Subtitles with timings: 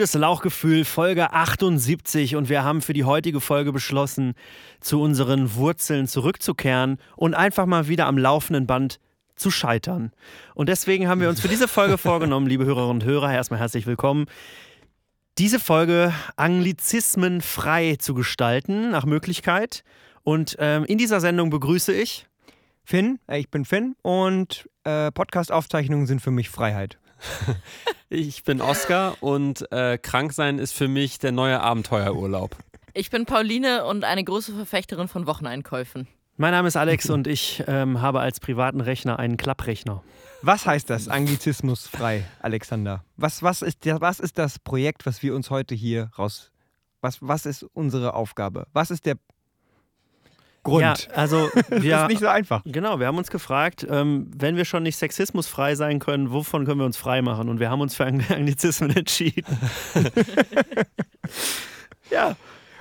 [0.00, 4.32] Gutes Lauchgefühl, Folge 78 und wir haben für die heutige Folge beschlossen,
[4.80, 8.98] zu unseren Wurzeln zurückzukehren und einfach mal wieder am laufenden Band
[9.36, 10.10] zu scheitern.
[10.54, 13.86] Und deswegen haben wir uns für diese Folge vorgenommen, liebe Hörerinnen und Hörer, erstmal herzlich
[13.86, 14.24] willkommen,
[15.36, 19.84] diese Folge Anglizismen frei zu gestalten, nach Möglichkeit.
[20.22, 22.26] Und ähm, in dieser Sendung begrüße ich
[22.84, 26.98] Finn, äh, ich bin Finn und äh, Podcast-Aufzeichnungen sind für mich Freiheit.
[28.12, 32.56] Ich bin Oskar und äh, krank sein ist für mich der neue Abenteuerurlaub.
[32.92, 36.08] Ich bin Pauline und eine große Verfechterin von Wocheneinkäufen.
[36.36, 40.02] Mein Name ist Alex und ich ähm, habe als privaten Rechner einen Klapprechner.
[40.42, 43.04] Was heißt das, Anglizismus frei, Alexander?
[43.16, 46.50] Was, was, ist, der, was ist das Projekt, was wir uns heute hier raus.
[47.02, 48.66] Was, was ist unsere Aufgabe?
[48.72, 49.16] Was ist der
[50.62, 50.82] Grund?
[50.82, 52.62] Ja, also das wir, ist nicht so einfach.
[52.66, 56.80] Genau, wir haben uns gefragt, ähm, wenn wir schon nicht sexismusfrei sein können, wovon können
[56.80, 57.48] wir uns frei machen?
[57.48, 59.44] Und wir haben uns für Ang- Anglizismen entschieden.
[62.10, 62.36] ja,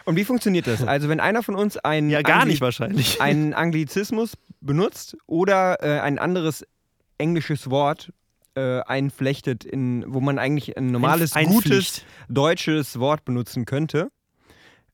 [0.06, 0.84] Und wie funktioniert das?
[0.86, 3.22] Also, wenn einer von uns einen, ja gar Angli- nicht wahrscheinlich.
[3.22, 6.66] einen Anglizismus benutzt oder äh, ein anderes
[7.18, 8.12] englisches Wort
[8.56, 14.10] äh, einflechtet, in, wo man eigentlich ein normales, Ein- gutes deutsches Wort benutzen könnte,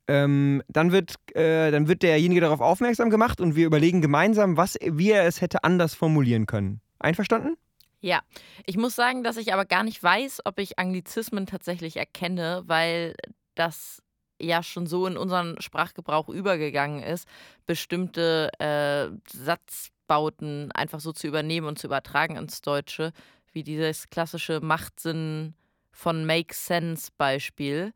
[0.07, 4.77] ähm, dann, wird, äh, dann wird derjenige darauf aufmerksam gemacht und wir überlegen gemeinsam, was,
[4.81, 6.81] wie er es hätte anders formulieren können.
[6.99, 7.57] Einverstanden?
[8.01, 8.21] Ja,
[8.65, 13.15] ich muss sagen, dass ich aber gar nicht weiß, ob ich Anglizismen tatsächlich erkenne, weil
[13.55, 14.03] das
[14.39, 17.27] ja schon so in unseren Sprachgebrauch übergegangen ist,
[17.65, 23.11] bestimmte äh, Satzbauten einfach so zu übernehmen und zu übertragen ins Deutsche,
[23.53, 25.55] wie dieses klassische Machtsinn
[25.91, 27.93] von Make Sense Beispiel,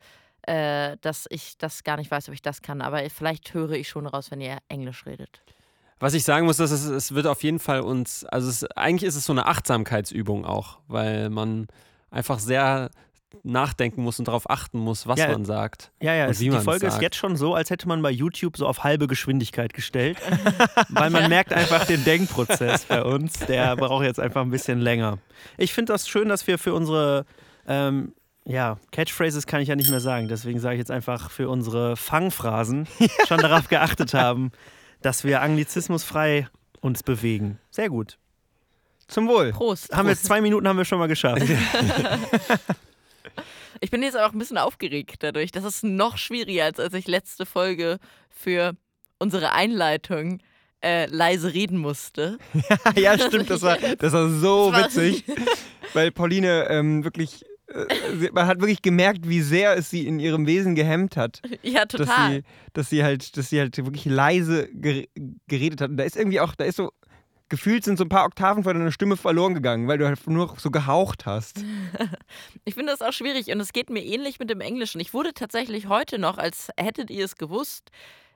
[0.49, 2.81] äh, dass ich das gar nicht weiß, ob ich das kann.
[2.81, 5.41] Aber vielleicht höre ich schon raus, wenn ihr Englisch redet.
[5.99, 9.07] Was ich sagen muss, dass es, es wird auf jeden Fall uns, also es, eigentlich
[9.07, 11.67] ist es so eine Achtsamkeitsübung auch, weil man
[12.09, 12.89] einfach sehr
[13.43, 15.91] nachdenken muss und darauf achten muss, was Ja, man sagt.
[16.01, 17.03] Ja, ja, Und es, wie die Folge ist sagt.
[17.03, 20.17] jetzt schon so, als hätte man bei YouTube so auf halbe Geschwindigkeit gestellt.
[20.89, 23.37] weil man merkt einfach den Denkprozess bei uns.
[23.39, 25.19] Der braucht jetzt einfach ein bisschen länger.
[25.57, 27.25] Ich finde das schön, dass wir für unsere
[27.67, 28.13] ähm,
[28.49, 30.27] ja, Catchphrases kann ich ja nicht mehr sagen.
[30.27, 32.87] Deswegen sage ich jetzt einfach für unsere Fangphrasen
[33.27, 34.51] schon darauf geachtet haben,
[35.01, 36.47] dass wir anglizismusfrei
[36.81, 37.59] uns bewegen.
[37.71, 38.17] Sehr gut.
[39.07, 39.51] Zum Wohl.
[39.51, 39.95] Prost.
[39.95, 41.41] Haben wir jetzt zwei Minuten haben wir schon mal geschafft.
[43.81, 45.51] Ich bin jetzt aber auch ein bisschen aufgeregt dadurch.
[45.51, 47.99] Das ist noch schwieriger, als als ich letzte Folge
[48.29, 48.73] für
[49.19, 50.39] unsere Einleitung
[50.83, 52.37] äh, leise reden musste.
[52.95, 55.23] ja, stimmt, das war, das war so Das war- witzig,
[55.93, 57.45] weil Pauline ähm, wirklich,
[58.31, 61.41] man hat wirklich gemerkt, wie sehr es sie in ihrem Wesen gehemmt hat.
[61.61, 62.31] Ja, dass total.
[62.31, 62.43] sie,
[62.73, 65.03] dass sie halt, dass sie halt wirklich leise ger
[65.47, 65.89] geredet hat.
[65.91, 66.91] Und da ist irgendwie auch, da ist so,
[67.49, 70.47] gefühlt sind so ein paar Oktaven von deiner Stimme verloren gegangen, weil du halt nur
[70.47, 71.63] noch so gehaucht hast.
[72.65, 75.01] Ich finde das auch schwierig und es geht mir ähnlich mit dem Englischen.
[75.01, 77.89] Ich wurde tatsächlich heute noch, als hättet ihr es gewusst,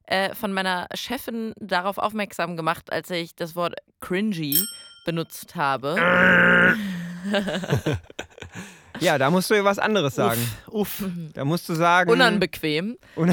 [0.06, 4.60] äh, von meiner Chefin darauf aufmerksam gemacht, als ich das Wort cringy
[5.06, 6.76] benutzt habe.
[9.00, 10.42] Ja, da musst du was anderes sagen.
[10.70, 11.04] Uff.
[11.34, 12.10] Da musst du sagen.
[12.10, 12.98] Unanbequem.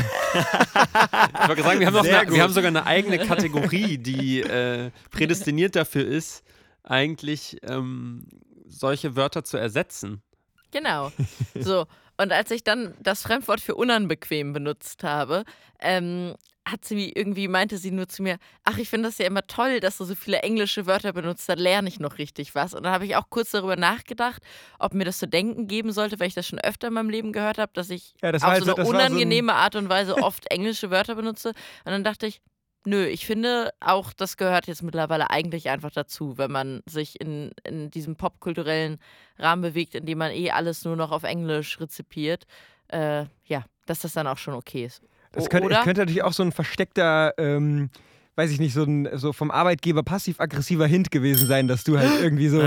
[1.42, 5.74] Ich wollte sagen, wir haben, eine, wir haben sogar eine eigene Kategorie, die äh, prädestiniert
[5.74, 6.44] dafür ist,
[6.84, 8.26] eigentlich ähm,
[8.68, 10.22] solche Wörter zu ersetzen.
[10.70, 11.10] Genau.
[11.58, 11.86] So.
[12.16, 15.44] Und als ich dann das Fremdwort für unanbequem benutzt habe,
[15.80, 16.34] ähm,
[16.70, 19.80] hat sie irgendwie, meinte sie nur zu mir, ach, ich finde das ja immer toll,
[19.80, 22.74] dass du so viele englische Wörter benutzt, da lerne ich noch richtig was.
[22.74, 24.42] Und dann habe ich auch kurz darüber nachgedacht,
[24.78, 27.32] ob mir das zu denken geben sollte, weil ich das schon öfter in meinem Leben
[27.32, 29.74] gehört habe, dass ich Ja, das auf halt so eine war so ein- unangenehme Art
[29.76, 31.48] und Weise oft englische Wörter benutze.
[31.50, 32.40] Und dann dachte ich,
[32.86, 37.50] nö, ich finde auch, das gehört jetzt mittlerweile eigentlich einfach dazu, wenn man sich in,
[37.64, 38.98] in diesem popkulturellen
[39.38, 42.44] Rahmen bewegt, in dem man eh alles nur noch auf Englisch rezipiert.
[42.88, 45.02] Äh, ja, dass das dann auch schon okay ist.
[45.32, 47.90] Das könnte, könnte natürlich auch so ein versteckter, ähm,
[48.36, 52.10] weiß ich nicht, so ein so vom Arbeitgeber passiv-aggressiver Hint gewesen sein, dass du halt
[52.20, 52.60] irgendwie so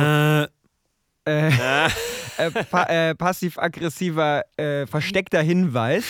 [1.26, 1.88] Äh, äh,
[2.38, 6.06] äh, pa äh, passiv-aggressiver, äh, versteckter Hinweis,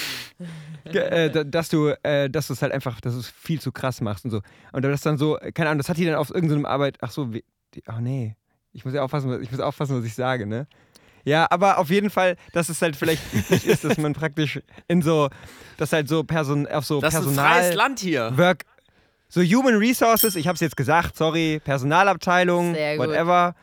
[0.85, 3.71] äh, da- dass du äh, dass du es halt einfach, dass du es viel zu
[3.71, 4.41] krass machst und so.
[4.71, 7.33] Und das dann so, keine Ahnung, das hat die dann auf irgendeinem Arbeit, ach so,
[7.33, 8.35] wie, die, ach nee,
[8.71, 10.67] ich muss ja aufpassen, ich muss aufpassen, was ich sage, ne?
[11.25, 15.01] Ja, aber auf jeden Fall, dass es halt vielleicht üblich ist, dass man praktisch in
[15.01, 15.29] so,
[15.77, 18.31] dass halt so Person, auf so Das ist ein Personal, freies Land hier.
[18.37, 18.63] Work,
[19.29, 23.55] so Human Resources, ich habe es jetzt gesagt, sorry, Personalabteilung, whatever.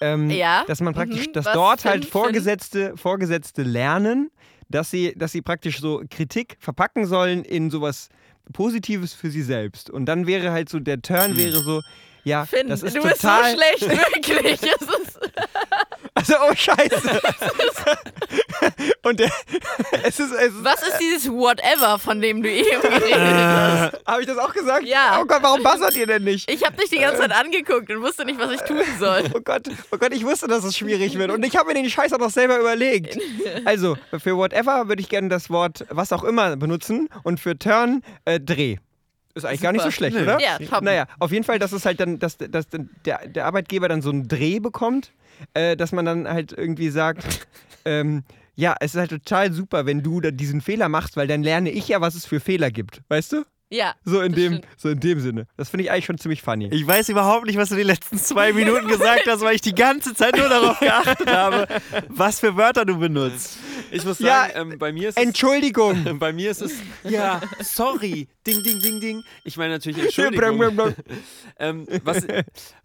[0.00, 4.30] Ähm, Ja, Dass man praktisch, mhm, dass was dort halt Vorgesetzte, Vorgesetzte lernen,
[4.68, 8.08] dass sie, dass sie praktisch so Kritik verpacken sollen in sowas
[8.52, 9.90] Positives für sie selbst.
[9.90, 11.82] Und dann wäre halt so, der Turn wäre so,
[12.24, 13.54] ja, Finn, das ist du bist so total.
[13.54, 13.82] schlecht,
[14.16, 14.60] wirklich.
[16.14, 17.20] Also, oh Scheiße.
[19.02, 19.30] und, der,
[20.04, 24.06] es ist, es ist, Was ist dieses Whatever, von dem du eben geredet hast?
[24.06, 24.84] Habe ich das auch gesagt?
[24.84, 25.18] Ja.
[25.20, 26.50] Oh Gott, warum buzzert ihr denn nicht?
[26.50, 29.22] Ich habe dich die ganze Zeit angeguckt und wusste nicht, was ich tun soll.
[29.34, 31.30] Oh Gott, oh Gott, ich wusste, dass es schwierig wird.
[31.30, 33.18] Und ich habe mir den Scheiß auch noch selber überlegt.
[33.64, 38.02] Also, für whatever würde ich gerne das Wort was auch immer benutzen und für turn
[38.24, 38.76] äh, Dreh.
[39.34, 39.96] Ist eigentlich gar nicht so Super.
[39.96, 40.40] schlecht, oder?
[40.40, 40.82] Ja, top.
[40.82, 42.66] Naja, auf jeden Fall, dass es halt dann, dass, dass
[43.04, 45.12] der, der Arbeitgeber dann so einen Dreh bekommt,
[45.54, 47.46] äh, dass man dann halt irgendwie sagt,
[47.84, 48.24] ähm,
[48.54, 51.70] ja, es ist halt total super, wenn du da diesen Fehler machst, weil dann lerne
[51.70, 53.00] ich ja, was es für Fehler gibt.
[53.08, 53.44] Weißt du?
[53.72, 53.94] Ja.
[54.04, 54.66] So in dem, stimmt.
[54.76, 55.46] so in dem Sinne.
[55.56, 56.68] Das finde ich eigentlich schon ziemlich funny.
[56.70, 59.74] Ich weiß überhaupt nicht, was du die letzten zwei Minuten gesagt hast, weil ich die
[59.74, 61.66] ganze Zeit nur darauf geachtet habe,
[62.08, 63.56] was für Wörter du benutzt.
[63.90, 66.18] Ich muss Ja, sagen, ähm, bei mir ist es Entschuldigung.
[66.18, 69.22] Bei mir ist es, ja, sorry, ding, ding, ding, ding.
[69.44, 70.94] Ich meine natürlich Entschuldigung.
[71.58, 72.26] ähm, was,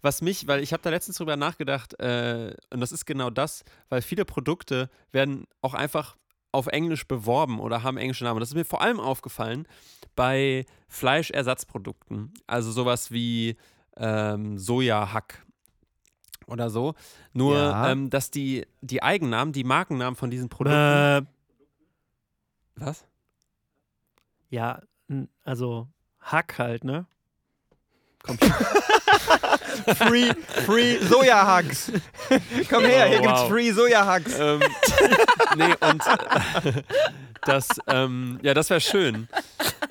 [0.00, 3.62] was mich, weil ich habe da letztens drüber nachgedacht, äh, und das ist genau das,
[3.90, 6.16] weil viele Produkte werden auch einfach
[6.52, 8.40] auf Englisch beworben oder haben englische Namen.
[8.40, 9.66] Das ist mir vor allem aufgefallen
[10.16, 12.32] bei Fleischersatzprodukten.
[12.46, 13.56] Also sowas wie
[13.96, 15.44] ähm, Sojahack
[16.46, 16.94] oder so.
[17.32, 17.90] Nur, Ja.
[17.92, 20.78] ähm, dass die, die Eigennamen, die Markennamen von diesen Produkten.
[20.78, 21.22] Äh,
[22.76, 23.04] was?
[24.50, 24.80] ja,
[25.44, 25.88] also
[26.20, 27.06] Hack halt, ne?
[29.96, 30.30] Free,
[30.66, 31.92] free Sojahacks.
[32.70, 33.48] Komm her, hier Oh, gibt's wow.
[33.48, 34.38] Free Sojahacks.
[34.38, 34.60] ähm,
[35.56, 36.82] nee, und äh,
[37.44, 39.28] das, ähm, ja, das wäre schön.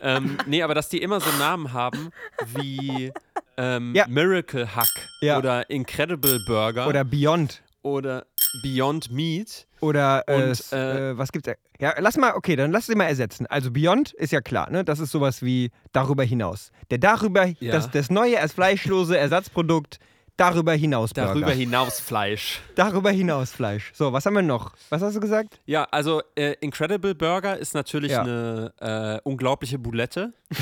[0.02, 2.10] Ähm, nee, aber dass die immer so Namen haben
[2.56, 3.12] wie
[3.58, 4.06] ähm, Ja.
[4.08, 4.90] Miracle Hack
[5.22, 5.38] Ja.
[5.38, 7.62] oder Incredible Burger Oder Beyond.
[7.82, 8.26] oder
[8.64, 9.67] Beyond Meat.
[9.80, 11.50] Oder äh, Und, äh, äh, was gibt's?
[11.80, 13.46] Ja, lass mal, okay, dann lass sie mal ersetzen.
[13.48, 14.84] Also Beyond ist ja klar, ne?
[14.84, 16.72] Das ist sowas wie darüber hinaus.
[16.90, 17.72] Der darüber, Ja.
[17.74, 20.00] das, das neue als fleischlose Ersatzprodukt
[20.38, 21.30] darüber hinaus Burger.
[21.30, 22.62] Darüber hinaus Fleisch.
[22.76, 23.92] darüber hinaus Fleisch.
[23.94, 24.74] So, was haben wir noch?
[24.90, 25.60] Was hast du gesagt?
[25.66, 28.22] Ja, also äh, Incredible Burger ist natürlich Ja.
[28.22, 30.34] eine äh, unglaubliche Boulette.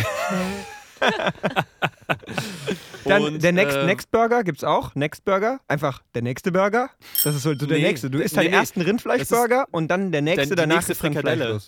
[3.05, 4.95] Dann Und, der Next, äh, Next Burger gibt's auch.
[4.95, 5.59] Next Burger.
[5.67, 6.89] Einfach der nächste Burger.
[7.23, 8.09] Das ist halt so der Nee, nächste.
[8.09, 8.57] Du isst nee, halt nee.
[8.57, 11.59] erst einen Rindfleischburger und dann der nächste die danach nächste ist dann Frikadelle.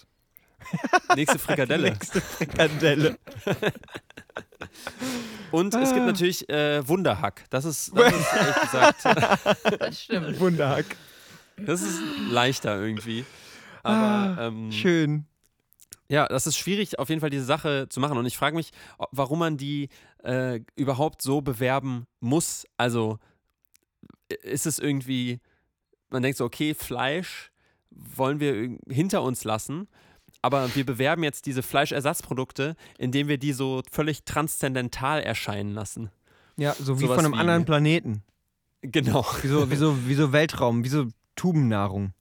[1.15, 1.91] Nächste Frikadelle.
[1.91, 3.17] Nächste Frikadelle.
[5.51, 7.45] Und es gibt natürlich äh, Wunderhack.
[7.49, 9.05] Das ist, das ist ehrlich gesagt,
[9.79, 10.39] Das stimmt.
[10.39, 10.85] Wunderhack.
[11.57, 13.23] das ist leichter irgendwie.
[13.83, 15.25] Aber ähm, Ah, Schön.
[16.09, 18.17] Ja, das ist schwierig, auf jeden Fall diese Sache zu machen.
[18.17, 18.71] Und ich frage mich,
[19.11, 19.89] warum man die
[20.23, 22.65] äh, überhaupt so bewerben muss.
[22.77, 23.19] Also
[24.41, 25.39] ist es irgendwie,
[26.09, 27.51] man denkt so, okay, Fleisch
[27.91, 29.87] wollen wir hinter uns lassen.
[30.41, 36.11] Aber wir bewerben jetzt diese Fleischersatzprodukte, indem wir die so völlig transzendental erscheinen lassen.
[36.57, 38.23] Ja, so wie Sowas von einem wie- anderen Planeten.
[38.81, 39.25] Genau.
[39.41, 42.13] Wie so, wie so, wie so Weltraum, wie so Tubennahrung.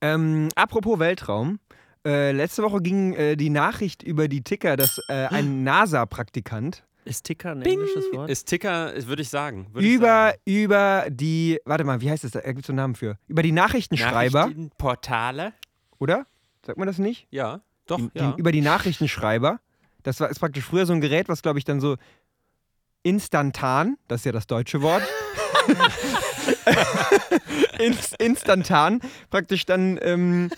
[0.00, 1.60] Ähm, apropos Weltraum.
[2.06, 7.24] Äh, letzte Woche ging äh, die Nachricht über die Ticker, dass äh, ein NASA-Praktikant Ist
[7.24, 8.30] Ticker ein englisches Wort?
[8.30, 9.66] Ist Ticker, würde ich sagen.
[9.72, 10.38] Würde ich über, sagen.
[10.46, 12.32] über die, warte mal, wie heißt das?
[12.32, 13.18] Da gibt es einen Namen für.
[13.28, 15.52] Über die Nachrichtenschreiber, Nachrichtenportale.
[15.98, 16.26] oder?
[16.64, 17.26] Sagt man das nicht?
[17.30, 18.32] Ja, doch, die, ja.
[18.32, 19.60] die, über die Nachrichtenschreiber.
[20.02, 21.96] Das war, ist praktisch früher so ein Gerät, was, glaube ich, dann so
[23.02, 25.02] instantan, das ist ja das deutsche Wort,
[27.78, 29.00] Inst instantan
[29.30, 30.50] praktisch dann ähm,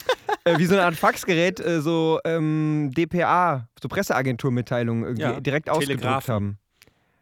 [0.45, 5.71] äh, wie so eine Art Faxgerät äh, so ähm, DPA, so Presseagenturmitteilungen irgendwie Ja, direkt
[5.71, 6.59] ausgedruckt haben.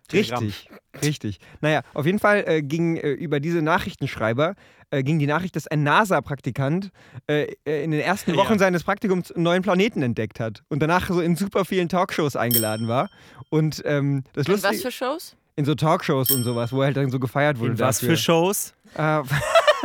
[0.09, 0.45] Telegramm.
[0.45, 0.69] Richtig,
[1.03, 1.39] richtig.
[1.61, 4.55] Naja, auf jeden Fall äh, ging äh, über diese Nachrichtenschreiber
[4.91, 6.91] äh, ging die Nachricht, dass ein NASA-Praktikant
[7.29, 8.59] äh, in den ersten Wochen Ja.
[8.59, 12.89] seines Praktikums einen neuen Planeten entdeckt hat und danach so in super vielen Talkshows eingeladen
[12.89, 13.09] war.
[13.51, 15.37] Und ähm, das Und was Lustige für Shows?
[15.61, 17.73] In so Talkshows und sowas, wo er halt dann so gefeiert wurde.
[17.73, 18.17] In was dafür.
[18.17, 18.75] für Shows?
[18.95, 19.23] Äh,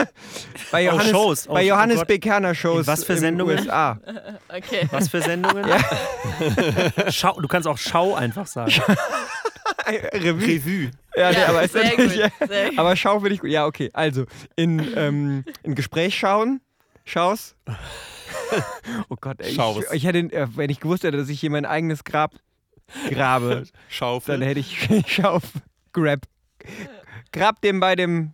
[0.71, 1.47] bei Oh, Johannes, Shows.
[1.49, 2.07] Oh, bei oh Johannes Gott.
[2.07, 2.19] B.
[2.19, 3.59] Kerner Shows In was für Sendungen?
[3.59, 3.99] USA.
[4.49, 4.87] Okay.
[4.91, 5.65] Was für Sendungen?
[7.09, 8.71] Schau, du kannst auch Schau einfach sagen.
[9.87, 10.47] Revue.
[10.47, 10.91] Revue.
[11.15, 12.79] Ja, nee, Ja, aber ist sehr gut, sehr gut.
[12.79, 13.49] Aber Schau finde ich gut.
[13.51, 13.89] Ja, okay.
[13.93, 16.61] Also, in, ähm, in Gespräch schauen.
[17.03, 17.55] Schaus.
[19.09, 19.53] Oh Gott, ey.
[19.53, 19.83] Schaus.
[19.89, 22.31] Ich, ich hätte, äh, wenn ich gewusst hätte, dass ich hier mein eigenes Grab
[23.09, 24.39] grabe, Schaufel.
[24.39, 25.43] dann hätte ich Schauf.
[25.93, 26.19] Grab.
[27.31, 28.33] Grab dem bei dem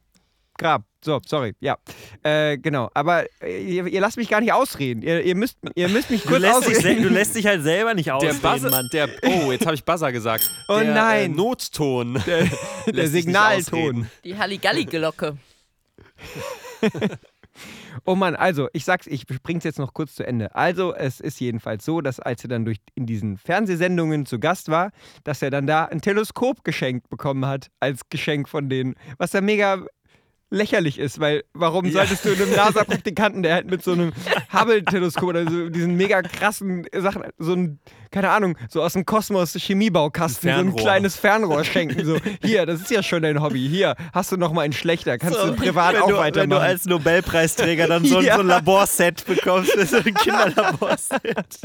[0.57, 0.83] Grab.
[1.03, 1.55] So, sorry.
[1.59, 1.77] Ja.
[2.21, 2.91] Äh, genau.
[2.93, 5.01] Aber äh, ihr, ihr lasst mich gar nicht ausreden.
[5.01, 7.01] Ihr, ihr, müsst, ihr müsst mich Du kurz sel- ausreden.
[7.03, 8.87] du lässt dich halt selber nicht der ausreden, Buzzer, Mann.
[8.93, 10.47] der, oh, jetzt habe ich Buzzer gesagt.
[10.67, 11.31] Oh der, nein.
[11.33, 12.21] Äh, Notton.
[12.25, 12.43] der
[12.93, 14.09] nicht Signalton.
[14.23, 15.37] Die Halligalli-Glocke.
[18.05, 20.55] Oh Mann, also ich sag's, ich bring's jetzt noch kurz zu Ende.
[20.55, 24.69] Also es ist jedenfalls so, dass als er dann durch in diesen Fernsehsendungen zu Gast
[24.69, 24.91] war,
[25.23, 29.41] dass er dann da ein Teleskop geschenkt bekommen hat als Geschenk von denen, was er
[29.41, 29.85] mega
[30.51, 31.93] lächerlich ist, weil warum ja.
[31.93, 34.11] solltest du einem NASA-Praktikanten, der halt mit so einem
[34.53, 37.79] Hubble-Teleskop oder so diesen mega krassen Sachen, so ein,
[38.11, 42.65] keine Ahnung, so aus dem Kosmos Chemiebaukasten, ein so ein kleines Fernrohr schenken, so, hier,
[42.65, 45.47] das ist ja schon dein Hobby, hier, hast du noch mal ein schlechter, kannst so,
[45.47, 46.35] du privat auch du, weitermachen.
[46.35, 48.35] Wenn du als Nobelpreisträger dann so, ja.
[48.35, 51.61] so ein Laborset bekommst, so ein Kinderlaborset.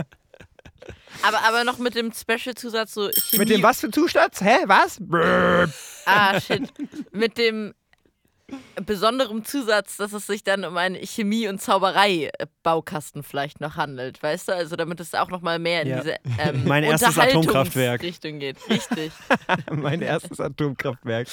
[1.23, 3.41] Aber, aber noch mit dem Special-Zusatz so Chemie.
[3.41, 4.41] Mit dem was für Zusatz?
[4.41, 5.01] Hä, was?
[6.05, 6.63] ah, shit.
[7.11, 7.75] Mit dem
[8.85, 14.49] besonderem Zusatz, dass es sich dann um einen Chemie- und Zauberei-Baukasten vielleicht noch handelt, weißt
[14.49, 14.55] du?
[14.55, 16.01] Also damit es auch noch mal mehr in ja.
[16.01, 18.57] diese ähm, mein erstes Atomkraftwerk Richtung geht.
[18.69, 19.13] Richtig.
[19.73, 21.29] mein erstes Atomkraftwerk.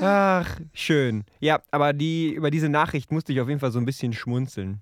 [0.00, 1.24] Ach, schön.
[1.40, 4.80] Ja, aber die, über diese Nachricht musste ich auf jeden Fall so ein bisschen schmunzeln.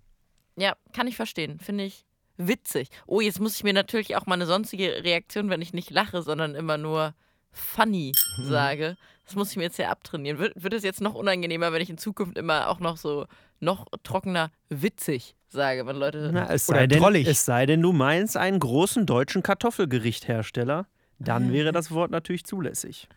[0.57, 1.59] Ja, kann ich verstehen.
[1.61, 2.05] Finde ich
[2.37, 2.89] witzig.
[3.07, 6.23] Oh, jetzt muss ich mir natürlich auch mal eine sonstige Reaktion, wenn ich nicht lache,
[6.23, 7.15] sondern immer nur
[7.57, 8.49] funny mhm.
[8.49, 8.97] sage.
[9.25, 10.39] Das muss ich mir jetzt ja abtrainieren.
[10.39, 13.27] Wird, wird es jetzt noch unangenehmer, wenn ich in Zukunft immer auch noch so
[13.59, 16.31] noch trockener witzig sage, wenn Leute.
[16.33, 20.87] Na, es, sei denn, es sei denn, du meinst einen großen deutschen Kartoffelgerichthersteller.
[21.19, 23.09] Dann wäre das Wort natürlich zulässig.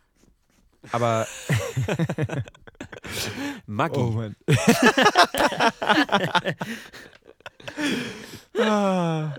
[0.92, 1.28] Aber.
[3.66, 4.00] Maggi.
[4.00, 4.38] Oh Mann.
[8.60, 9.34] ah.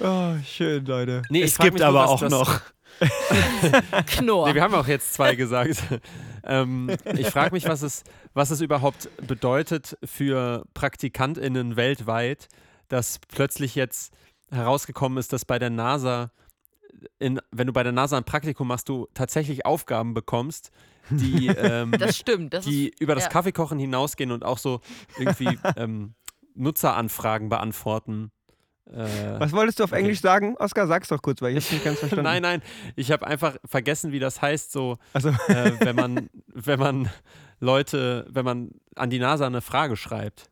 [0.00, 1.22] Oh, schön, Leute.
[1.28, 2.60] Nee, es gibt aber auch noch.
[4.06, 4.48] Knorr.
[4.48, 5.82] Nee, wir haben auch jetzt zwei gesagt.
[6.44, 8.04] ähm, ich frage mich, was es,
[8.34, 12.48] was es überhaupt bedeutet für PraktikantInnen weltweit,
[12.88, 14.12] dass plötzlich jetzt
[14.50, 16.32] herausgekommen ist, dass bei der NASA,
[17.18, 20.70] in, wenn du bei der NASA ein Praktikum machst, du tatsächlich Aufgaben bekommst,
[21.10, 23.30] die, ähm, das stimmt, das die ist, über das ja.
[23.30, 24.80] Kaffeekochen hinausgehen und auch so
[25.18, 26.14] irgendwie ähm,
[26.54, 28.32] Nutzeranfragen beantworten.
[28.92, 30.00] Äh, Was wolltest du auf okay.
[30.00, 30.56] Englisch sagen?
[30.58, 32.24] Oskar, sag's doch kurz, weil ich hab's nicht ganz verstanden.
[32.24, 32.62] nein, nein,
[32.96, 35.28] ich habe einfach vergessen, wie das heißt, so, also.
[35.48, 37.10] äh, wenn man, wenn man
[37.60, 40.50] Leute, wenn man an die NASA eine Frage schreibt.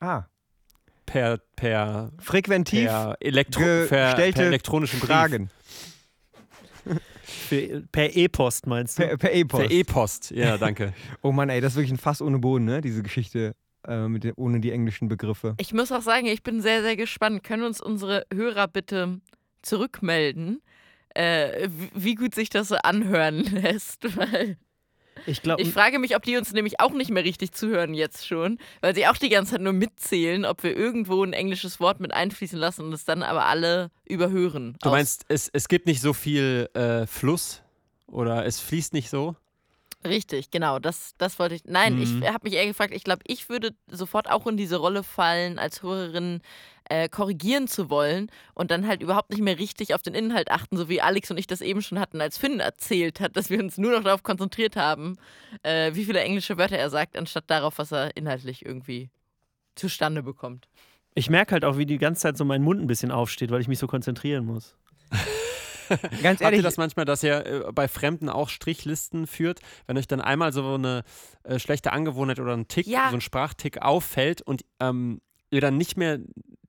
[0.00, 0.24] Ah.
[1.06, 5.50] Per, per frequentiv per, Elektro per, per elektronischen Fragen.
[7.90, 9.16] per E-Post meinst du?
[9.16, 9.62] Per E-Post.
[9.62, 10.92] Per E-Post, ja, danke.
[11.22, 12.82] oh Mann, ey, das ist wirklich ein Fass ohne Boden, ne?
[12.82, 13.54] Diese Geschichte
[13.88, 15.54] äh, mit, ohne die englischen Begriffe.
[15.58, 17.42] Ich muss auch sagen, ich bin sehr, sehr gespannt.
[17.42, 19.20] Können uns unsere Hörer bitte
[19.62, 20.60] zurückmelden,
[21.14, 24.16] äh, wie gut sich das so anhören lässt?
[24.16, 24.56] Weil
[25.26, 28.26] ich, glaub, ich frage mich, ob die uns nämlich auch nicht mehr richtig zuhören jetzt
[28.26, 32.00] schon, weil sie auch die ganze Zeit nur mitzählen, ob wir irgendwo ein englisches Wort
[32.00, 34.76] mit einfließen lassen und es dann aber alle überhören.
[34.82, 37.62] Du meinst, es, es gibt nicht so viel äh, Fluss
[38.06, 39.34] oder es fließt nicht so?
[40.06, 40.78] Richtig, genau.
[40.78, 41.64] Das, das wollte ich.
[41.64, 42.02] Nein, mhm.
[42.02, 45.58] ich habe mich eher gefragt, ich glaube, ich würde sofort auch in diese Rolle fallen,
[45.58, 46.40] als Hörerin
[46.88, 50.76] äh, korrigieren zu wollen und dann halt überhaupt nicht mehr richtig auf den Inhalt achten,
[50.76, 53.58] so wie Alex und ich das eben schon hatten, als Finn erzählt hat, dass wir
[53.58, 55.16] uns nur noch darauf konzentriert haben,
[55.64, 59.10] äh, wie viele englische Wörter er sagt, anstatt darauf, was er inhaltlich irgendwie
[59.74, 60.68] zustande bekommt.
[61.14, 63.60] Ich merke halt auch, wie die ganze Zeit so mein Mund ein bisschen aufsteht, weil
[63.60, 64.76] ich mich so konzentrieren muss.
[66.22, 66.42] Ganz ehrlich.
[66.42, 70.20] Habt ihr das manchmal, dass ihr äh, bei Fremden auch Strichlisten führt, wenn euch dann
[70.20, 71.02] einmal so eine
[71.44, 73.08] äh, schlechte Angewohnheit oder ein Tick, ja.
[73.10, 76.18] so ein Sprachtick auffällt und ähm, ihr dann nicht mehr,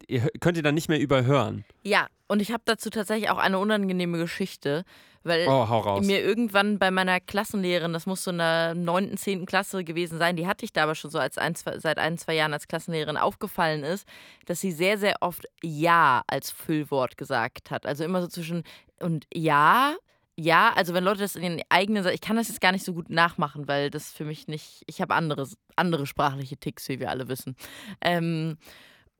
[0.07, 1.65] ihr könnt ihr dann nicht mehr überhören?
[1.83, 4.85] Ja, und ich habe dazu tatsächlich auch eine unangenehme Geschichte.
[5.23, 9.45] Weil oh, mir irgendwann bei meiner Klassenlehrerin, das muss so in der 9., 10.
[9.45, 12.17] Klasse gewesen sein, die hatte ich da aber schon so als ein, zwei, seit ein,
[12.17, 14.07] zwei Jahren als Klassenlehrerin aufgefallen ist,
[14.45, 17.85] dass sie sehr, sehr oft Ja als Füllwort gesagt hat.
[17.85, 18.63] Also immer so zwischen
[19.01, 19.95] und Ja,
[20.41, 22.93] ja, also wenn Leute das in ihren eigenen, ich kann das jetzt gar nicht so
[22.93, 27.09] gut nachmachen, weil das für mich nicht, ich habe andere, andere sprachliche Ticks, wie wir
[27.09, 27.57] alle wissen.
[27.99, 28.57] Ähm,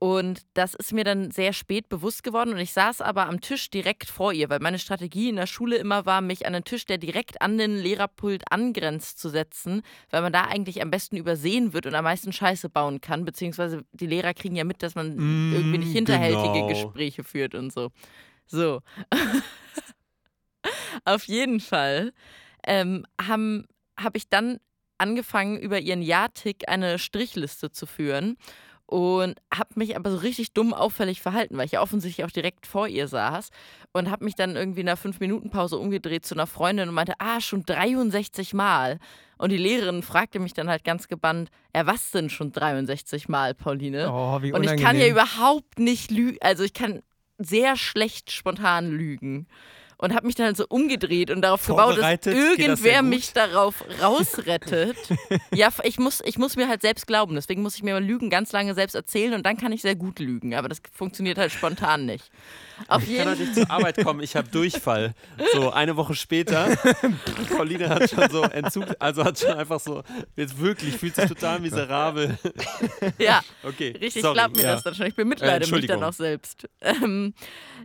[0.02, 2.54] und das ist mir dann sehr spät bewusst geworden.
[2.54, 5.76] Und ich saß aber am Tisch direkt vor ihr, weil meine Strategie in der Schule
[5.76, 10.22] immer war, mich an einen Tisch, der direkt an den Lehrerpult angrenzt, zu setzen, weil
[10.22, 13.26] man da eigentlich am besten übersehen wird und am meisten Scheiße bauen kann.
[13.26, 16.68] Beziehungsweise die Lehrer kriegen ja mit, dass man mm, irgendwie nicht hinterhältige genau.
[16.70, 17.92] Gespräche führt und so.
[18.50, 18.82] So.
[21.06, 22.12] Auf jeden Fall
[22.65, 23.63] ähm, habe
[23.98, 24.60] hab ich dann
[24.98, 28.38] angefangen, über ihren Ja-Tick eine Strichliste zu führen
[28.86, 32.65] und habe mich aber so richtig dumm auffällig verhalten, weil ich ja offensichtlich auch direkt
[32.65, 33.50] vor ihr saß
[33.94, 37.39] und habe mich dann irgendwie in einer 5-Minuten-Pause umgedreht zu einer Freundin und meinte, ah,
[37.39, 38.98] schon 63 Mal.
[39.38, 43.53] Und die Lehrerin fragte mich dann halt ganz gebannt, ja, was denn schon 63 Mal,
[43.53, 44.12] Pauline?
[44.12, 47.03] Oh, wie und ich kann ja überhaupt nicht lügen, also ich kann
[47.39, 49.48] sehr schlecht spontan lügen.
[50.00, 54.96] Und habe mich dann so umgedreht und darauf gebaut, dass irgendwer das mich darauf rausrettet.
[55.53, 57.36] ja, ich muss, ich muss mir halt selbst glauben.
[57.36, 59.96] Deswegen muss ich mir mal Lügen ganz lange selbst erzählen und dann kann ich sehr
[59.96, 60.56] gut lügen.
[60.56, 62.32] Aber das funktioniert halt spontan nicht.
[62.88, 65.13] Auf ich kann heute nicht zur Arbeit kommen, ich habe Durchfall.
[65.53, 66.77] So, eine Woche später,
[67.58, 70.03] Pauline hat schon so Entzug, also hat schon einfach so,
[70.38, 72.38] jetzt wirklich, fühlt sich total miserabel.
[73.18, 74.74] Ja, okay, richtig, sorry, glaub mir ja.
[74.75, 75.08] das dann schon.
[75.08, 76.70] Ich bemitleide äh, mich dann auch selbst.
[76.82, 77.34] Ähm,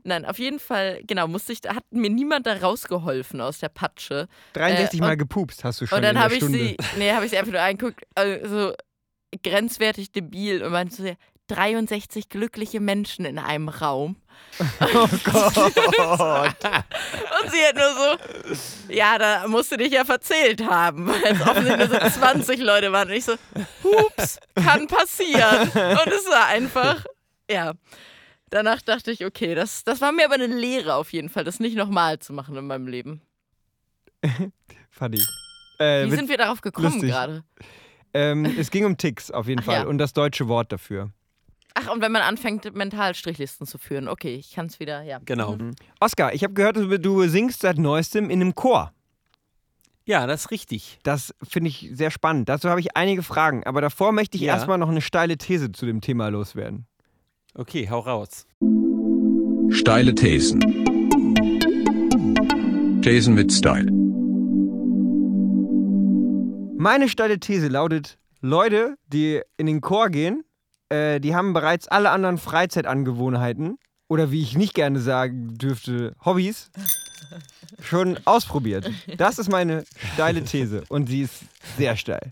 [0.05, 4.29] nein, auf jeden Fall, genau, musste ich, hat mir niemand da rausgeholfen aus der Patsche.
[4.55, 7.31] 63 äh, Mal gepupst hast du schon Und dann habe ich sie, nee, habe ich
[7.31, 8.75] sie einfach nur angeguckt, also
[9.43, 11.17] grenzwertig debil und meinte so,
[11.49, 14.17] 63 glückliche Menschen in einem Raum.
[14.81, 16.57] Oh Gott.
[16.65, 21.41] und sie hat nur so, ja, da musst du dich ja verzählt haben, weil es
[21.41, 23.09] offensichtlich nur so 20 Leute waren.
[23.09, 23.35] Und ich so,
[23.83, 25.69] hups, kann passieren.
[25.69, 27.05] Und es war einfach,
[27.51, 27.73] ja.
[28.51, 31.61] Danach dachte ich, okay, das, das war mir aber eine Lehre auf jeden Fall, das
[31.61, 33.23] nicht nochmal zu machen in meinem Leben.
[34.91, 35.23] Funny.
[35.79, 37.45] Äh, Wie sind wir darauf gekommen gerade?
[38.13, 39.87] Ähm, es ging um Ticks auf jeden Ach, Fall ja.
[39.87, 41.11] und das deutsche Wort dafür.
[41.75, 44.07] Ach, und wenn man anfängt, mental Strichlisten zu führen.
[44.07, 45.19] Okay, ich kann es wieder, ja.
[45.25, 45.57] Genau.
[45.57, 45.75] Mhm.
[45.99, 48.93] Oskar, ich habe gehört, du singst seit neuestem in einem Chor.
[50.07, 50.99] Ja, das ist richtig.
[51.03, 52.49] Das finde ich sehr spannend.
[52.49, 53.65] Dazu habe ich einige Fragen.
[53.65, 54.55] Aber davor möchte ich ja.
[54.55, 56.87] erstmal noch eine steile These zu dem Thema loswerden.
[57.57, 58.47] Okay, hau raus.
[59.71, 60.61] Steile Thesen.
[63.01, 63.87] Thesen mit Style.
[66.77, 70.43] Meine steile These lautet: Leute, die in den Chor gehen,
[70.89, 76.73] äh, die haben bereits alle anderen Freizeitangewohnheiten oder wie ich nicht gerne sagen dürfte, Hobbys
[77.81, 78.91] schon ausprobiert.
[79.17, 79.85] Das ist meine
[80.15, 81.45] steile These und sie ist
[81.77, 82.31] sehr steil.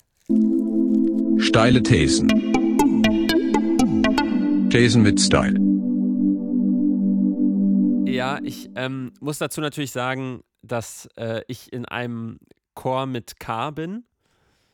[1.38, 2.51] Steile Thesen.
[4.72, 5.52] Thesen mit Style.
[8.10, 12.38] Ja, ich ähm, muss dazu natürlich sagen, dass äh, ich in einem
[12.72, 14.04] Chor mit K bin.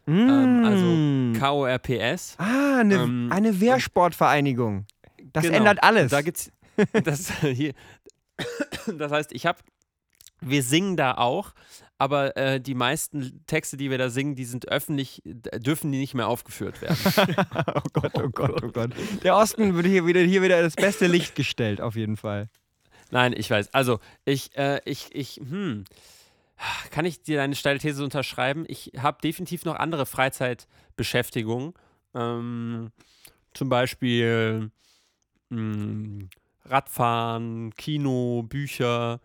[0.06, 0.12] Mm.
[0.12, 1.32] Ähm, also mm.
[1.40, 2.36] KORPS.
[2.38, 4.86] Ah, eine, ähm, eine Wehrsportvereinigung.
[5.32, 6.12] Das genau, ändert alles.
[6.12, 6.52] Da gibt's
[7.02, 7.72] das hier.
[8.96, 9.58] Das heißt, ich habe,
[10.40, 11.54] wir singen da auch,
[11.98, 16.14] aber äh, die meisten Texte, die wir da singen, die sind öffentlich, dürfen die nicht
[16.14, 16.96] mehr aufgeführt werden.
[17.74, 18.90] oh Gott, oh Gott, oh Gott.
[19.24, 22.48] Der Osten wird hier wieder, hier wieder das beste Licht gestellt, auf jeden Fall.
[23.10, 23.74] Nein, ich weiß.
[23.74, 25.84] Also, ich, äh, ich, ich, hm.
[26.90, 28.64] Kann ich dir deine steile These unterschreiben?
[28.66, 31.74] Ich habe definitiv noch andere Freizeitbeschäftigungen.
[32.14, 32.90] Ähm,
[33.54, 34.70] zum Beispiel
[35.50, 36.28] mh, hm,
[36.64, 39.20] Radfahren, Kino, Bücher.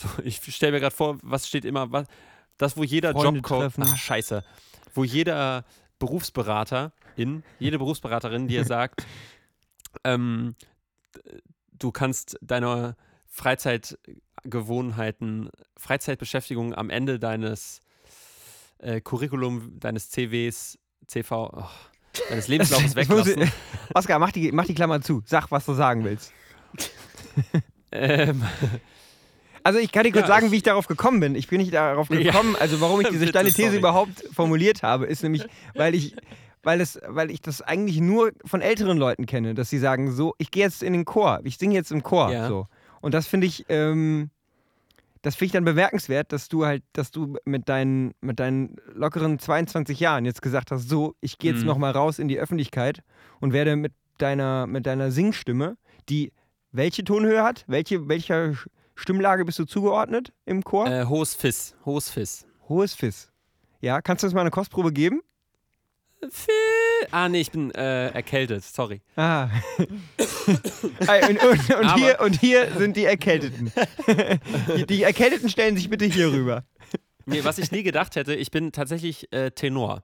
[0.00, 2.06] So, ich stelle mir gerade vor, was steht immer, was,
[2.56, 4.44] das, wo jeder Jobcoach, ach scheiße,
[4.94, 5.64] wo jeder
[5.98, 9.06] Berufsberater in, jede Berufsberaterin dir sagt,
[10.04, 10.54] ähm,
[11.78, 17.82] du kannst deine Freizeitgewohnheiten, Freizeitbeschäftigungen am Ende deines
[18.78, 21.68] äh, Curriculum, deines CWs, CV, oh,
[22.28, 23.50] deines Lebenslaufes weglassen.
[23.94, 25.22] Oskar, mach die, mach die Klammer zu.
[25.26, 26.32] Sag, was du sagen willst.
[27.92, 28.42] ähm.
[29.62, 31.34] Also ich kann dir kurz ja, sagen, wie ich darauf gekommen bin.
[31.34, 32.60] Ich bin nicht darauf gekommen, ja.
[32.60, 35.44] also warum ich diese steile These überhaupt formuliert habe, ist nämlich,
[35.74, 36.14] weil ich,
[36.62, 40.34] weil, es, weil ich das eigentlich nur von älteren Leuten kenne, dass sie sagen, so,
[40.38, 42.32] ich gehe jetzt in den Chor, ich singe jetzt im Chor.
[42.32, 42.48] Ja.
[42.48, 42.66] So.
[43.00, 44.30] Und das finde ich, ähm,
[45.22, 49.38] das finde ich dann bemerkenswert, dass du halt, dass du mit deinen, mit deinen lockeren
[49.38, 51.66] 22 Jahren jetzt gesagt hast, so, ich gehe jetzt mhm.
[51.66, 53.02] nochmal raus in die Öffentlichkeit
[53.40, 55.76] und werde mit deiner, mit deiner Singstimme,
[56.08, 56.32] die
[56.72, 58.54] welche Tonhöhe hat, welche, welcher
[59.00, 60.86] Stimmlage bist du zugeordnet im Chor?
[60.86, 61.74] Äh, hohes Fiss.
[61.86, 62.46] Hohes Fiss.
[62.68, 63.32] Hohes Fiss.
[63.80, 65.22] Ja, kannst du uns mal eine Kostprobe geben?
[67.10, 69.00] Ah, nee, ich bin äh, erkältet, sorry.
[69.16, 69.48] Ah.
[69.78, 73.72] und, und, und, hier, und hier sind die Erkälteten.
[74.76, 76.64] die, die, Erkälteten stellen sich bitte hier rüber.
[77.24, 80.02] Nee, was ich nie gedacht hätte, ich bin tatsächlich äh, Tenor.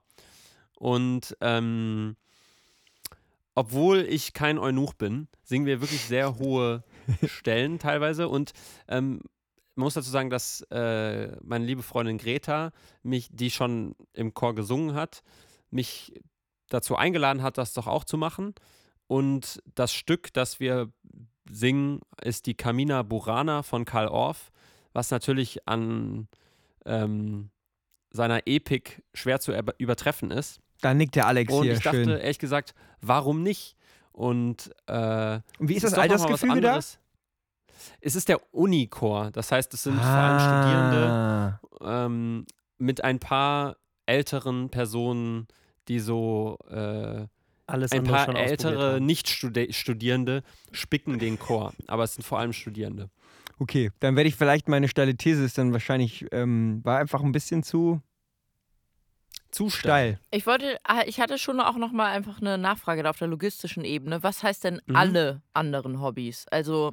[0.78, 2.16] Und ähm,
[3.54, 6.82] obwohl ich kein Eunuch bin, singen wir wirklich sehr hohe
[7.26, 8.28] Stellen teilweise.
[8.28, 8.52] Und
[8.88, 9.20] ähm,
[9.74, 14.54] man muss dazu sagen, dass äh, meine liebe Freundin Greta mich, die schon im Chor
[14.54, 15.22] gesungen hat,
[15.70, 16.14] mich
[16.68, 18.54] dazu eingeladen hat, das doch auch zu machen.
[19.06, 20.90] Und das Stück, das wir
[21.48, 24.50] singen, ist die Camina Burana von Karl Orff,
[24.92, 26.28] was natürlich an
[26.84, 27.50] ähm,
[28.10, 30.60] seiner Epik schwer zu übertreffen ist.
[30.80, 32.18] Da nickt der Alex Und hier ich dachte, schön.
[32.18, 33.76] ehrlich gesagt, warum nicht?
[34.16, 36.78] Und, äh, Und wie ist das Altersgefühl da?
[38.00, 40.02] Es ist der Unichor, das heißt, es sind ah.
[40.02, 42.46] vor allem Studierende ähm,
[42.78, 43.76] mit ein paar
[44.06, 45.46] älteren Personen,
[45.88, 47.26] die so äh,
[47.66, 53.10] Alles ein paar ältere Nicht-Studierende spicken den Chor, aber es sind vor allem Studierende.
[53.58, 57.32] Okay, dann werde ich vielleicht meine steile These ist dann wahrscheinlich, ähm, war einfach ein
[57.32, 58.00] bisschen zu,
[59.56, 60.20] zu steil.
[60.30, 63.28] Ich wollte, ah, ich hatte schon auch noch mal einfach eine Nachfrage da auf der
[63.28, 64.22] logistischen Ebene.
[64.22, 64.96] Was heißt denn Mhm.
[64.96, 66.46] alle anderen Hobbys?
[66.50, 66.92] Also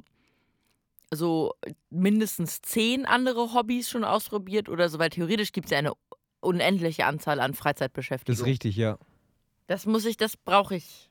[1.13, 1.54] so
[1.89, 5.93] mindestens zehn andere Hobbys schon ausprobiert oder so, weil theoretisch gibt es ja eine
[6.39, 8.41] unendliche Anzahl an Das Freizeitbeschäftigungen.
[8.41, 8.97] ist richtig, ja.
[9.67, 11.10] Das muss ich, das brauche ich.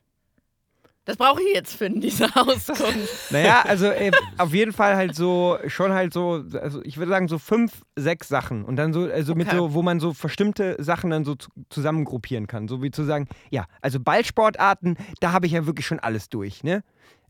[1.05, 3.31] Das brauche ich jetzt finden, diese Auskunft.
[3.31, 7.27] Naja, also äh, auf jeden Fall halt so, schon halt so, also ich würde sagen
[7.27, 8.63] so fünf, sechs Sachen.
[8.63, 9.57] Und dann so, also mit Okay.
[9.57, 12.69] so, wo man so bestimmte Sachen dann so zu, zusammengruppieren kann.
[12.69, 16.63] So wie zu sagen, ja, also Ballsportarten, da habe ich ja wirklich schon alles durch,
[16.63, 16.83] ne?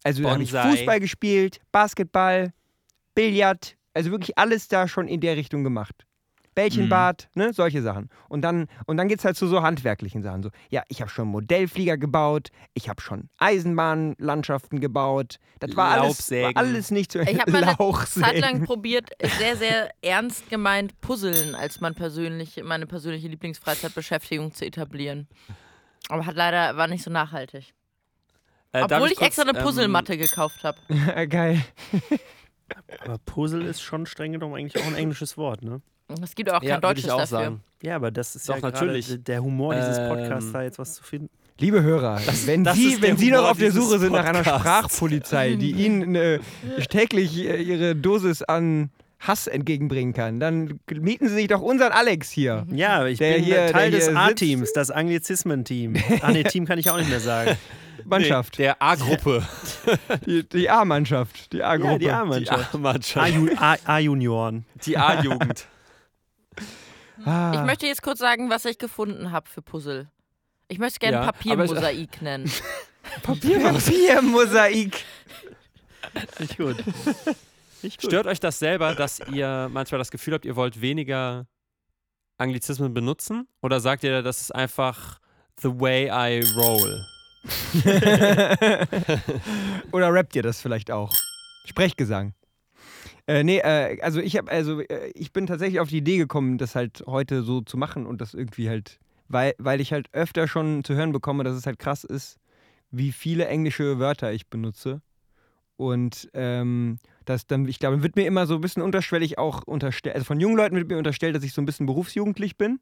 [0.04, 0.52] Also da habe ich.
[0.52, 2.54] Fußball gespielt, Basketball,
[3.16, 6.06] Billard, also wirklich alles da schon in der Richtung gemacht.
[6.56, 8.10] Bällchenbad, ne, solche Sachen.
[8.30, 10.44] Und dann, und dann geht es halt zu so handwerklichen Sachen.
[10.44, 15.40] So, ja, ich habe schon Modellflieger gebaut, ich habe schon Eisenbahnlandschaften gebaut.
[15.60, 16.58] Das war alles, war Laubsägen.
[16.58, 17.78] alles nicht so Ich habe mal eine.
[18.06, 24.66] Zeit lang probiert, sehr, sehr ernst gemeint, Puzzeln als mein persönliche, meine persönliche Lieblingsfreizeitbeschäftigung zu
[24.66, 25.28] etablieren.
[26.10, 27.74] Aber hat leider, war nicht so nachhaltig.
[28.74, 30.78] Äh, Obwohl ich, kurz, extra eine ähm, Puzzlematte gekauft habe.
[31.28, 31.64] Geil.
[33.00, 35.82] Aber Puzzle ist schon streng genommen eigentlich auch ein englisches Wort, ne?
[36.22, 37.38] Es gibt auch Ja, kein ich Deutsches auch dafür.
[37.38, 37.64] sagen.
[37.82, 39.24] Ja, aber das ist Doch, ja natürlich.
[39.24, 41.30] der Humor dieses Ähm, Podcasts, da jetzt was zu finden.
[41.60, 44.44] Liebe Hörer, wenn, das Sie, wenn Sie noch auf der Suche sind nach einer.
[44.44, 46.40] Sprachpolizei, die Ihnen äh,
[46.90, 52.30] täglich äh, ihre Dosis an Hass entgegenbringen kann, dann mieten Sie sich doch unseren Alex
[52.32, 52.66] hier.
[52.72, 55.96] Ja, ich bin hier- Teil des A-Teams, das Anglizismen-Team.
[56.22, 57.56] Ah, nee, Team kann ich auch nicht mehr sagen.
[58.06, 58.58] Mannschaft.
[58.58, 59.44] Der A-Gruppe.
[60.26, 61.54] Die, A-Mannschaft.
[61.54, 62.04] Die A-Gruppe.
[62.04, 63.18] Ja, die A-Mannschaft.
[63.86, 64.66] A-Junioren.
[64.86, 65.68] Die A-Jugend.
[67.26, 67.52] Ah.
[67.56, 70.10] Ich möchte jetzt kurz sagen, was ich gefunden habe für Puzzle.
[70.68, 72.52] Ich möchte gerne Ja, Papiermosaik nennen.
[73.24, 75.04] Papiermosaik.
[76.40, 76.78] Nicht gut.
[77.82, 78.10] Nicht gut.
[78.10, 81.46] Stört euch das selber, dass ihr manchmal das Gefühl habt, ihr wollt weniger
[82.38, 83.48] Anglizismen benutzen?
[83.62, 85.20] Oder sagt ihr, das ist einfach
[85.62, 87.06] the way I roll?
[89.92, 91.14] Oder rappt ihr das vielleicht auch?
[91.66, 92.34] Sprechgesang.
[93.28, 96.58] Äh, nee, äh, also ich habe, also äh, ich bin tatsächlich auf die Idee gekommen,
[96.58, 100.48] das halt heute so zu machen und das irgendwie halt, weil, weil ich halt öfter
[100.48, 102.38] schon zu hören bekomme, dass es halt krass ist,
[102.92, 105.02] wie viele englische Wörter ich benutze.
[105.78, 110.16] Und ähm, das dann, ich glaube, wird mir immer so ein bisschen unterschwellig auch unterstellt,
[110.16, 112.80] also von jungen Leuten wird mir unterstellt, dass ich so ein bisschen berufsjugendlich bin.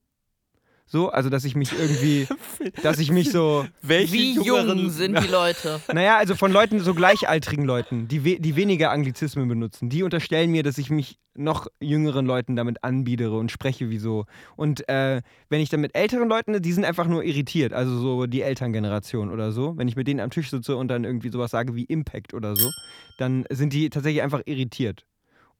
[0.91, 2.27] So, also dass ich mich irgendwie,
[2.83, 5.79] dass ich mich so, Welche Wie jung sind die Leute?
[5.93, 10.51] naja, also von Leuten, so gleichaltrigen Leuten, die, we die weniger Anglizismen benutzen, die unterstellen
[10.51, 14.25] mir, dass ich mich noch jüngeren Leuten damit anbiedere und spreche wie so.
[14.57, 18.25] Und äh, wenn ich dann mit älteren Leuten, die sind einfach nur irritiert, also so
[18.25, 19.77] die Elterngeneration oder so.
[19.77, 22.57] Wenn ich mit denen am Tisch sitze und dann irgendwie sowas sage wie Impact oder
[22.57, 22.69] so,
[23.17, 25.05] dann sind die tatsächlich einfach irritiert.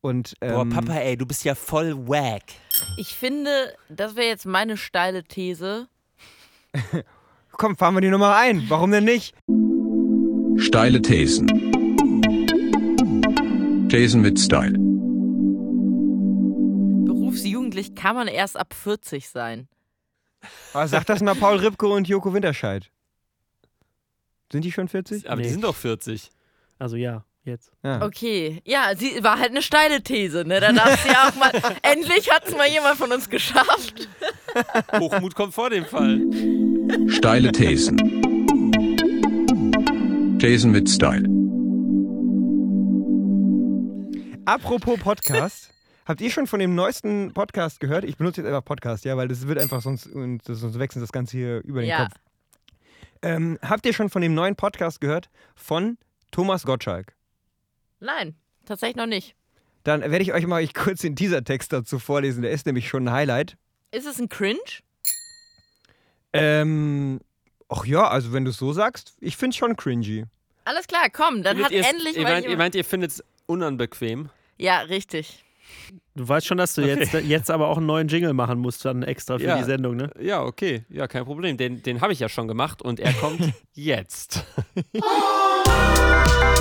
[0.01, 2.43] Und, ähm, Boah, Papa, ey, du bist ja voll wack.
[2.97, 5.87] Ich finde, das wäre jetzt meine steile These.
[7.53, 8.65] Komm, fahren wir die Nummer ein.
[8.69, 9.35] Warum denn nicht?
[10.57, 11.47] Steile Thesen.
[13.89, 14.77] Thesen mit Style.
[17.05, 19.67] Berufsjugendlich kann man erst ab 40 sein.
[20.73, 22.89] Aber sag das mal Paul Ripke und Joko Winterscheid.
[24.51, 25.29] Sind die schon 40?
[25.29, 25.53] Aber die Nee.
[25.53, 26.29] sind doch 40.
[26.79, 27.71] Also ja, jetzt.
[27.83, 28.01] Ja.
[28.03, 30.59] Okay, ja, sie war halt eine steile These, ne?
[30.59, 31.51] Da darf sie auch mal.
[31.81, 34.07] Endlich hat es mal jemand von uns geschafft.
[34.93, 36.21] Hochmut kommt vor dem Fall.
[37.07, 37.97] Steile Thesen.
[40.39, 41.27] Thesen mit Style.
[44.45, 45.69] Apropos Podcast.
[46.05, 48.03] Habt ihr schon von dem neuesten Podcast gehört?
[48.03, 51.03] Ich benutze jetzt einfach Podcast, ja, weil das wird einfach sonst, und das, sonst wechselt
[51.03, 52.05] das Ganze hier über den Ja.
[52.05, 52.15] Kopf.
[53.21, 55.29] Ähm, habt ihr schon von dem neuen Podcast gehört?
[55.55, 55.97] Von
[56.31, 57.13] Thomas Gottschalk.
[58.01, 58.35] Nein,
[58.65, 59.35] tatsächlich noch nicht.
[59.83, 62.41] Dann werde ich euch mal kurz den Teasertext dazu vorlesen.
[62.43, 63.55] Der ist nämlich schon ein Highlight.
[63.91, 64.59] Ist es ein Cringe?
[66.33, 67.19] Ähm,
[67.69, 70.25] ach ja, also wenn du es so sagst, ich finde es schon cringy.
[70.63, 73.23] Alles klar, komm, dann Findet hat endlich ihr mal meint, ihr meint, ihr findet es
[73.47, 74.29] unanbequem?
[74.57, 75.43] Ja, richtig.
[76.15, 79.03] Du weißt schon, dass du jetzt, jetzt aber auch einen neuen Jingle machen musst, dann
[79.03, 79.57] extra für Ja.
[79.57, 80.11] die Sendung, ne?
[80.19, 80.85] Ja, okay.
[80.89, 81.57] Ja, kein Problem.
[81.57, 83.41] Den, den habe ich ja schon gemacht und er kommt
[83.73, 84.43] jetzt.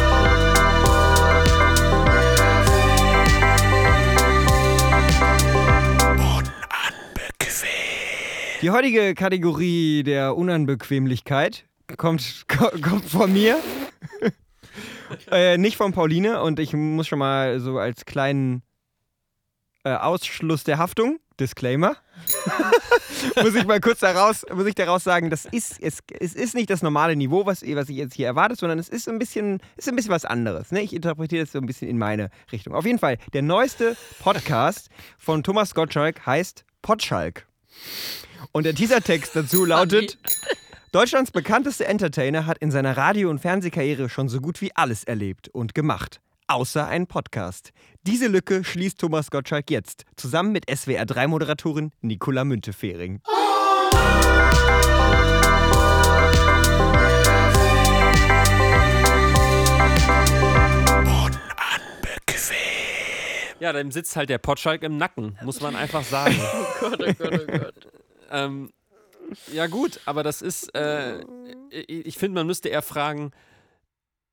[8.63, 11.65] Die heutige Kategorie der Unanbequemlichkeit
[11.97, 13.59] kommt, ko- kommt von mir.
[15.31, 18.63] äh, nicht von Pauline und ich muss schon mal so als kleinen
[19.85, 21.19] äh, Ausschluss der Haftung.
[21.39, 21.97] Disclaimer.
[23.43, 26.69] muss ich mal kurz daraus, muss ich daraus sagen, das ist, es, es ist nicht
[26.69, 29.89] das normale Niveau, was, was ich jetzt hier erwarte, sondern es ist ein bisschen, ist
[29.89, 30.71] ein bisschen was anderes.
[30.71, 30.83] Ne?
[30.83, 32.75] Ich interpretiere das so ein bisschen in meine Richtung.
[32.75, 37.47] Auf jeden Fall, der neueste Podcast von Thomas Gottschalk heißt Potschalk.
[38.53, 40.19] Und der Teasertext dazu lautet:
[40.93, 45.49] Deutschlands bekannteste Entertainer hat in seiner Radio- und Fernsehkarriere schon so gut wie alles erlebt
[45.49, 47.71] und gemacht außer einen Podcast.
[48.03, 53.21] Diese Lücke schließt Thomas Gottschalk jetzt, zusammen mit SWR3-Moderatorin Nicola Müntefering.
[63.61, 66.35] Ja, dann sitzt halt der Potschalk im Nacken, muss man einfach sagen.
[66.83, 68.10] Oh Gott, oh Gott, oh Gott.
[68.31, 68.73] Ähm,
[69.53, 71.25] ja, gut, aber das ist, äh,
[71.71, 73.31] ich finde, man müsste eher fragen,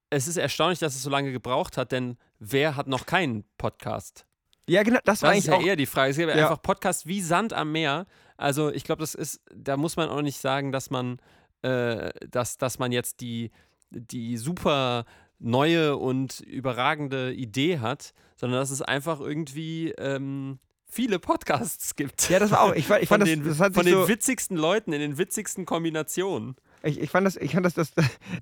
[0.09, 4.25] es ist erstaunlich, dass es so lange gebraucht hat, denn wer hat noch keinen Podcast?
[4.69, 5.67] Ja, genau, das war Das ist eigentlich ja auch.
[5.69, 6.11] eher die Frage.
[6.11, 6.35] Es gibt Ja.
[6.47, 8.05] einfach Podcasts wie Sand am Meer.
[8.37, 11.19] Also ich glaube, das ist, da muss man auch nicht sagen, dass man,
[11.61, 13.51] äh, dass, dass man jetzt die,
[13.91, 15.05] die super
[15.39, 22.29] neue und überragende Idee hat, sondern dass es einfach irgendwie ähm, viele Podcasts gibt.
[22.29, 22.73] Ja, das war auch.
[22.73, 24.93] Ich, fand- ich von fand den, das, das hat von sich den so, witzigsten Leuten
[24.93, 26.55] in den witzigsten Kombinationen.
[26.83, 27.91] ich, ich fand das, ich fand das, das,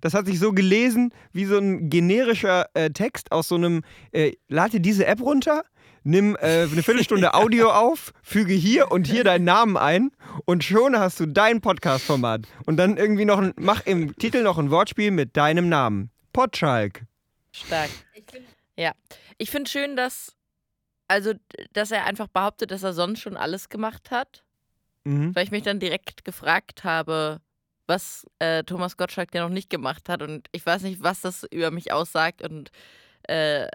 [0.02, 3.84] das hat sich so gelesen wie so ein generischer äh, Text aus so einem.
[4.12, 5.64] Äh, lad dir diese App runter,
[6.04, 10.12] nimm äh, eine Viertelstunde Audio auf, füge hier und hier deinen Namen ein
[10.46, 12.48] und schon hast du dein Podcast-Format.
[12.66, 16.12] Und dann irgendwie noch ein, mach im Titel noch ein Wortspiel mit deinem Namen.
[16.32, 17.04] Potschalk.
[17.54, 17.90] Stark.
[18.78, 18.92] Ja.
[19.38, 20.34] Ich finde schön, dass,
[21.08, 21.34] also,
[21.74, 24.44] dass er einfach behauptet, dass er sonst schon alles gemacht hat.
[25.04, 25.36] Mhm.
[25.36, 27.42] Weil ich mich dann direkt gefragt habe,
[27.88, 30.22] was äh, Thomas Gottschalk denn noch nicht gemacht hat.
[30.22, 32.72] Und ich weiß nicht, was das über mich aussagt und
[33.24, 33.68] äh,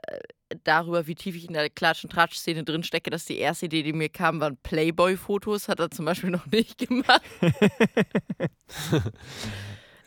[0.65, 3.83] darüber, wie tief ich in der Klatsch- und Tratsch-Szene drin stecke, dass die erste Idee,
[3.83, 5.69] die mir kam, waren Playboy-Fotos.
[5.69, 7.23] Hat er zum Beispiel noch nicht gemacht.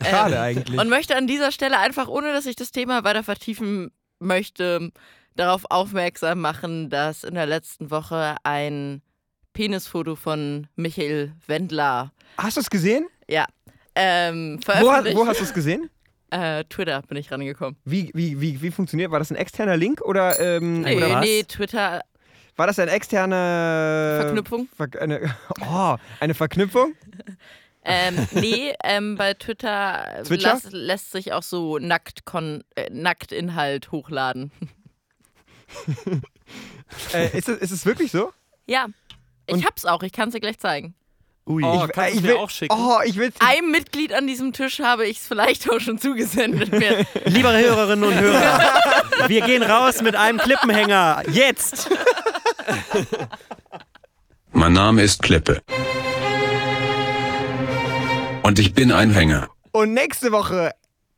[0.02, 0.80] Schade Ähm, eigentlich.
[0.80, 4.92] Und möchte an dieser Stelle einfach, ohne dass ich das Thema weiter vertiefen möchte,
[5.36, 9.02] darauf aufmerksam machen, dass in der letzten Woche ein
[9.54, 13.08] Penisfoto von Michael Wendler Hast du es gesehen?
[13.96, 15.18] ähm, Wo, ha- veröffentlicht.
[15.18, 15.90] wo hast du es gesehen?
[16.32, 17.78] äh, Twitter bin ich rangekommen.
[17.86, 19.12] Wie, wie, wie, wie funktioniert?
[19.12, 21.22] War das ein externer Link oder, ähm, Nee, oder was?
[21.26, 22.02] nee, Twitter
[22.56, 24.68] war das ein externer Verknüpfung.
[24.76, 26.94] Ver eine, oh, eine Verknüpfung?
[27.86, 34.52] Ähm, nee, ähm, bei Twitter lass, lässt sich auch so nackt kon äh, Nacktinhalt hochladen.
[37.14, 38.32] Äh, ist, es, ist es wirklich so?
[38.66, 38.88] Ja,
[39.48, 40.96] ich Und- hab's auch, ich kann's dir gleich zeigen.
[41.46, 41.62] Ui.
[41.62, 42.74] Oh, ich, kannst du ich mir will, auch schicken?
[42.78, 46.72] Oh, ich will Einem Mitglied an diesem Tisch habe ich es vielleicht auch schon zugesendet.
[46.72, 47.06] Mir.
[47.26, 48.62] Liebe Hörerinnen und Hörer,
[49.28, 51.24] wir gehen raus mit einem Klippenhänger.
[51.30, 51.90] Jetzt!
[54.54, 55.62] Mein Name ist Klippe.
[58.44, 59.50] Und ich bin ein Hänger.
[59.72, 60.72] Und nächste Woche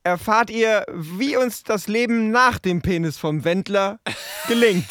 [0.05, 3.99] erfahrt ihr, wie uns das Leben nach dem Penis vom Wendler
[4.47, 4.85] gelingt.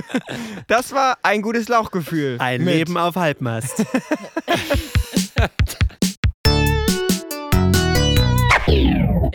[0.66, 2.36] das war ein gutes Lauchgefühl.
[2.40, 3.84] Ein Mit- Leben auf Halbmast.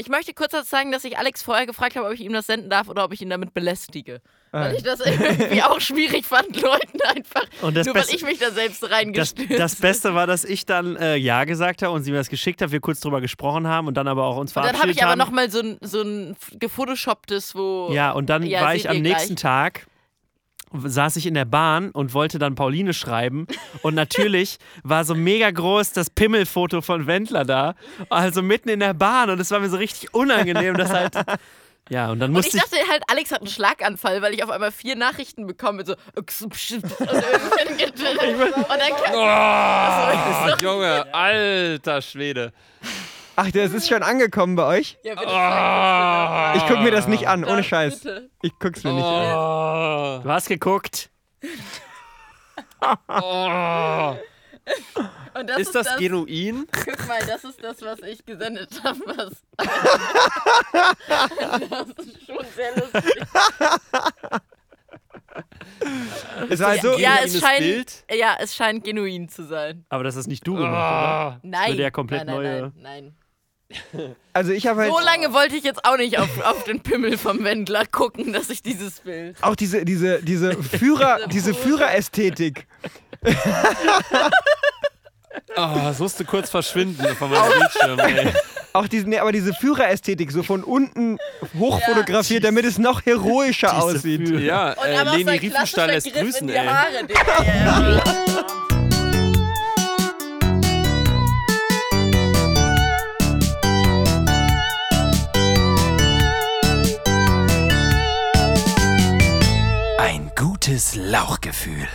[0.06, 2.46] Ich möchte kurz dazu sagen, dass ich Alex vorher gefragt habe, ob ich ihm das
[2.46, 4.22] senden darf oder ob ich ihn damit belästige.
[4.52, 4.74] Weil Ah.
[4.78, 7.44] ich das irgendwie auch schwierig fand, Leuten einfach.
[7.64, 10.46] Und das nur weil Beste- ich mich da selbst Das, reingestürzt das Beste war, dass
[10.46, 13.20] ich dann äh, Ja gesagt habe und sie mir das geschickt hat, wir kurz drüber
[13.20, 15.18] gesprochen haben und dann aber auch uns Und dann habe verabschiedet ich aber haben.
[15.20, 17.90] nochmal so ein, so ein gefotoshopptes, wo.
[17.92, 19.42] Ja, und dann Ja, war ich am nächsten gleich.
[19.42, 19.88] Tag,
[20.74, 23.48] saß ich in der Bahn und wollte dann Pauline schreiben.
[23.82, 27.76] Und natürlich war so mega groß das Pimmelfoto von Wendler da.
[28.10, 29.30] Also mitten in der Bahn.
[29.30, 31.16] Und es war mir so richtig unangenehm, dass halt.
[31.90, 32.64] Ja, und dann Und ich musste ich.
[32.64, 35.94] dachte halt, Alex hat einen Schlaganfall, weil ich auf einmal vier Nachrichten bekomme so.
[35.94, 36.20] und
[38.70, 42.52] dann kam, Oh, Junge, alter Schwede.
[43.38, 44.98] Ach, das ist schon angekommen bei euch?
[45.04, 46.58] ja, bitte Oh.
[46.58, 48.00] Ich guck mir das nicht an, ohne das, Scheiß.
[48.00, 48.30] Bitte.
[48.42, 49.36] Ich guck's mir nicht an.
[49.38, 50.22] Oh.
[50.24, 51.10] Du hast geguckt.
[53.10, 54.16] Oh.
[55.38, 56.66] Und das Ist das das, genuin?
[56.72, 59.00] Guck mal, das ist das, was ich gesendet habe.
[60.72, 63.22] Das ist schon sehr lustig.
[66.50, 68.04] Es war so, ja, es scheint, Bild?
[68.12, 69.86] ja, es scheint genuin zu sein.
[69.90, 71.36] Aber das ist nicht du gemacht, oder?
[71.36, 71.40] Oh.
[71.48, 71.72] Nein.
[71.72, 73.16] würde ja komplett nein, nein, neue- Nein, nein.
[74.34, 77.18] Also ich habe halt So lange wollte ich jetzt auch nicht auf, auf den Pimmel
[77.18, 79.36] vom Wendler gucken, dass ich dieses Bild.
[79.42, 81.64] auch diese, diese, diese Führer, diese Pose.
[81.64, 82.68] Führerästhetik.
[85.58, 88.34] Oh, es musste kurz verschwinden von meinem Bildschirm, ey.
[88.74, 91.18] Auch diese, nee, aber diese Führerästhetik, so von unten
[91.58, 94.28] hochfotografiert, ja, damit es noch heroischer diese aussieht.
[94.28, 94.42] Führer.
[94.42, 96.66] Ja, äh, Leni Riefenstahl lässt grüßen, ey.
[96.68, 97.08] Haare,
[110.66, 111.88] gutes Lauchgefühl.